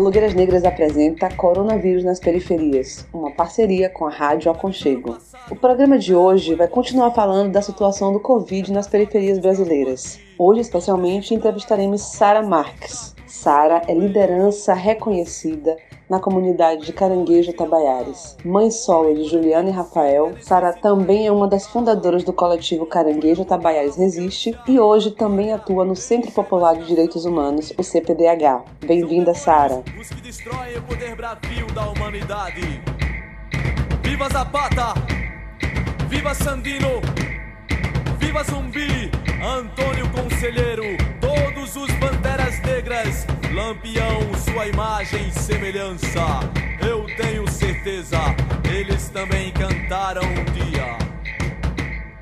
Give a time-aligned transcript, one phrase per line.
[0.00, 5.18] Blogueiras Negras apresenta Coronavírus nas Periferias, uma parceria com a Rádio Aconchego.
[5.50, 10.18] O programa de hoje vai continuar falando da situação do Covid nas periferias brasileiras.
[10.38, 13.14] Hoje, especialmente, entrevistaremos Sara Marques.
[13.30, 15.76] Sara é liderança reconhecida
[16.08, 18.36] na comunidade de Caranguejo Tabaiares.
[18.44, 23.44] Mãe solo de Juliana e Rafael, Sara também é uma das fundadoras do coletivo Caranguejo
[23.44, 28.64] Tabaiares Resiste e hoje também atua no Centro Popular de Direitos Humanos, o CPDH.
[28.84, 29.84] Bem-vinda, Sara.
[29.98, 32.82] Os que destroem o poder bravio da humanidade.
[34.02, 34.94] Viva Zapata!
[36.08, 37.00] Viva Sandino!
[38.18, 39.08] Viva Zumbi!
[39.40, 39.89] Antônio
[43.70, 46.40] Lampião, sua imagem e semelhança.
[46.84, 48.18] Eu tenho certeza,
[48.68, 51.09] eles também cantaram um dia.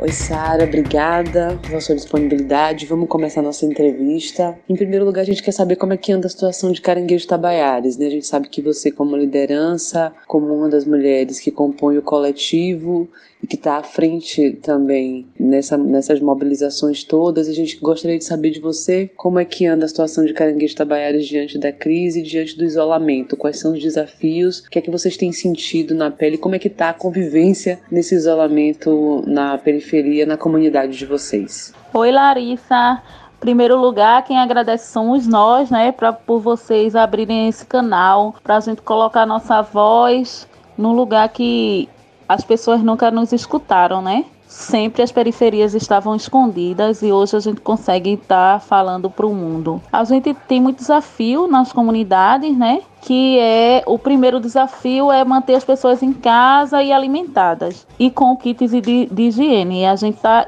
[0.01, 2.87] Oi, Sara, obrigada pela sua disponibilidade.
[2.87, 4.57] Vamos começar nossa entrevista.
[4.69, 7.27] Em primeiro lugar, a gente quer saber como é que anda a situação de Caranguejo
[7.27, 8.07] Tabaiares, né?
[8.07, 13.11] A gente sabe que você, como liderança, como uma das mulheres que compõe o coletivo,
[13.43, 17.49] e que está à frente também nessa, nessas mobilizações todas.
[17.49, 20.75] A gente gostaria de saber de você como é que anda a situação de Caranguejo
[20.75, 24.91] Tabaiares diante da crise, diante do isolamento, quais são os desafios, o que é que
[24.91, 29.88] vocês têm sentido na pele, como é que está a convivência nesse isolamento na periferia,
[30.27, 31.73] na comunidade de vocês.
[31.95, 33.03] Oi Larissa,
[33.41, 38.61] primeiro lugar, quem agradece somos nós, né, pra, por vocês abrirem esse canal, para a
[38.61, 41.89] gente colocar nossa voz num lugar que
[42.29, 44.25] as pessoas nunca nos escutaram, né?
[44.49, 49.81] Sempre as periferias estavam escondidas e hoje a gente consegue estar falando para o mundo.
[49.93, 52.81] A gente tem muito desafio nas comunidades, né?
[53.01, 58.37] que é o primeiro desafio é manter as pessoas em casa e alimentadas e com
[58.37, 59.83] kits de, de higiene.
[59.83, 60.45] E a gente tá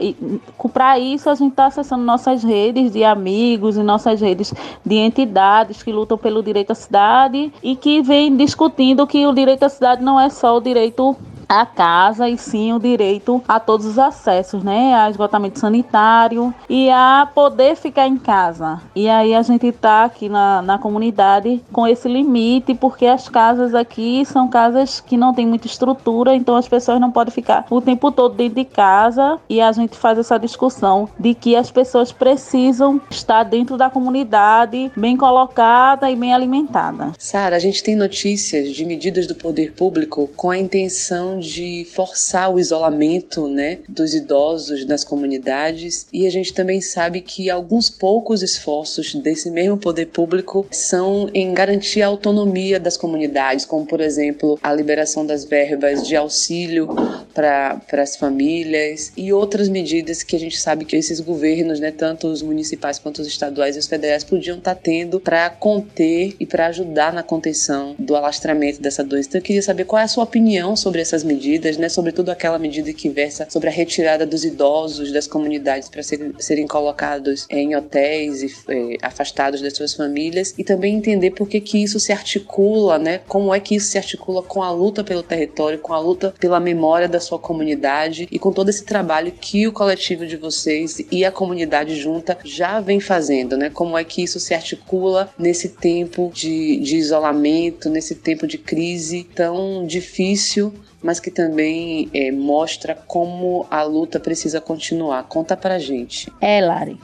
[0.73, 4.53] para isso a gente está acessando nossas redes de amigos e nossas redes
[4.85, 9.65] de entidades que lutam pelo direito à cidade e que vem discutindo que o direito
[9.65, 11.17] à cidade não é só o direito
[11.51, 14.95] a casa e sim o direito a todos os acessos, né?
[14.95, 18.81] A esgotamento sanitário e a poder ficar em casa.
[18.95, 23.75] E aí a gente está aqui na, na comunidade com esse limite, porque as casas
[23.75, 27.81] aqui são casas que não tem muita estrutura, então as pessoas não podem ficar o
[27.81, 32.13] tempo todo dentro de casa e a gente faz essa discussão de que as pessoas
[32.13, 37.11] precisam estar dentro da comunidade, bem colocada e bem alimentada.
[37.19, 42.53] Sara, a gente tem notícias de medidas do poder público com a intenção de forçar
[42.53, 48.43] o isolamento né, dos idosos nas comunidades e a gente também sabe que alguns poucos
[48.43, 54.59] esforços desse mesmo poder público são em garantir a autonomia das comunidades, como por exemplo
[54.63, 56.89] a liberação das verbas de auxílio
[57.35, 62.29] para as famílias e outras medidas que a gente sabe que esses governos, né, tanto
[62.29, 66.47] os municipais quanto os estaduais e os federais, podiam estar tá tendo para conter e
[66.47, 69.29] para ajudar na contenção do alastramento dessa doença.
[69.29, 72.59] Então eu queria saber qual é a sua opinião sobre essas medidas, né, sobretudo aquela
[72.59, 77.77] medida que versa sobre a retirada dos idosos das comunidades para ser, serem colocados em
[77.77, 80.55] hotéis e é, afastados das suas famílias.
[80.59, 83.99] E também entender por que, que isso se articula, né, como é que isso se
[83.99, 88.39] articula com a luta pelo território, com a luta pela memória da sua comunidade e
[88.39, 92.99] com todo esse trabalho que o coletivo de vocês e a comunidade junta já vem
[92.99, 98.47] fazendo, né, como é que isso se articula nesse tempo de, de isolamento, nesse tempo
[98.47, 105.23] de crise tão difícil mas que também é, mostra como a luta precisa continuar.
[105.25, 106.31] Conta pra gente.
[106.41, 106.99] É, Lari.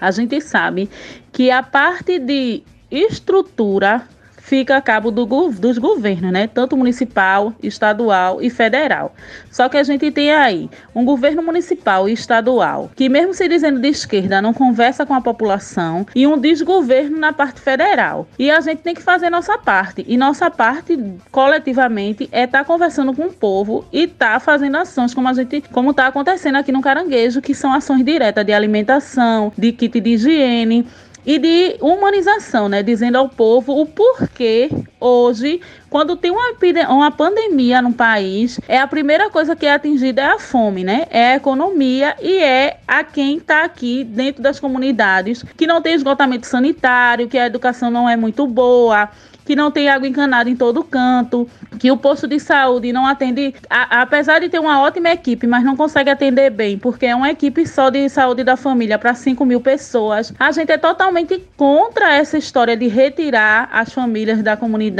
[0.00, 0.90] A gente sabe
[1.30, 4.08] que a parte de estrutura
[4.42, 6.48] fica a cabo do, dos governos, né?
[6.48, 9.14] Tanto municipal, estadual e federal.
[9.50, 13.80] Só que a gente tem aí um governo municipal e estadual que, mesmo se dizendo
[13.80, 18.26] de esquerda, não conversa com a população e um desgoverno na parte federal.
[18.36, 20.04] E a gente tem que fazer nossa parte.
[20.08, 20.98] E nossa parte,
[21.30, 25.32] coletivamente, é estar tá conversando com o povo e estar tá fazendo ações como a
[25.32, 30.00] gente, como está acontecendo aqui no Caranguejo, que são ações diretas de alimentação, de kit
[30.00, 30.86] de higiene
[31.24, 32.82] e de humanização, né?
[32.82, 34.70] Dizendo ao povo o porquê
[35.02, 35.60] hoje,
[35.90, 36.52] quando tem uma,
[36.88, 41.06] uma pandemia no país, é a primeira coisa que é atingida é a fome, né?
[41.10, 45.94] É a economia e é a quem está aqui dentro das comunidades que não tem
[45.94, 49.10] esgotamento sanitário, que a educação não é muito boa
[49.44, 53.54] que não tem água encanada em todo canto, que o posto de saúde não atende,
[53.68, 57.30] a, apesar de ter uma ótima equipe, mas não consegue atender bem, porque é uma
[57.30, 60.32] equipe só de saúde da família para 5 mil pessoas.
[60.38, 64.91] A gente é totalmente contra essa história de retirar as famílias da comunidade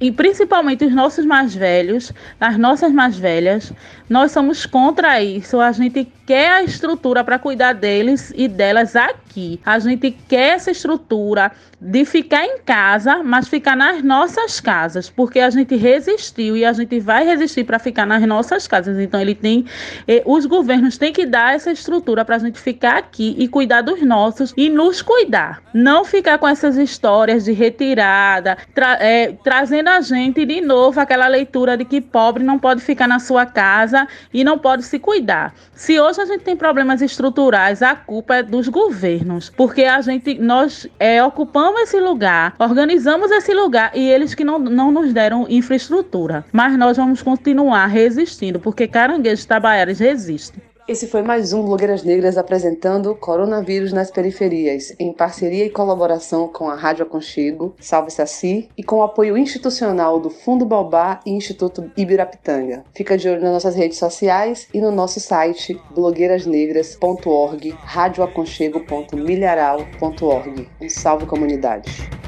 [0.00, 3.72] e principalmente os nossos mais velhos, as nossas mais velhas.
[4.08, 5.60] Nós somos contra isso.
[5.60, 9.60] A gente quer a estrutura para cuidar deles e delas aqui aqui.
[9.64, 15.40] A gente quer essa estrutura de ficar em casa, mas ficar nas nossas casas, porque
[15.40, 18.98] a gente resistiu e a gente vai resistir para ficar nas nossas casas.
[18.98, 19.64] Então ele tem,
[20.06, 23.80] eh, os governos têm que dar essa estrutura para a gente ficar aqui e cuidar
[23.80, 29.88] dos nossos e nos cuidar, não ficar com essas histórias de retirada, tra é, trazendo
[29.88, 34.06] a gente de novo aquela leitura de que pobre não pode ficar na sua casa
[34.34, 35.54] e não pode se cuidar.
[35.72, 39.19] Se hoje a gente tem problemas estruturais, a culpa é dos governos,
[39.56, 44.58] porque a gente nós é, ocupamos esse lugar, organizamos esse lugar e eles que não,
[44.58, 46.44] não nos deram infraestrutura.
[46.52, 50.62] Mas nós vamos continuar resistindo, porque caranguejos tabaiaras resistem.
[50.90, 56.68] Esse foi mais um Blogueiras Negras apresentando Coronavírus nas Periferias, em parceria e colaboração com
[56.68, 61.88] a Rádio Aconchego, Salve Saci, e com o apoio institucional do Fundo Balbá e Instituto
[61.96, 62.82] Ibirapitanga.
[62.92, 70.68] Fica de olho nas nossas redes sociais e no nosso site blogueirasnegras.org, radioaconchego.milharal.org.
[70.80, 72.19] Um salve comunidade!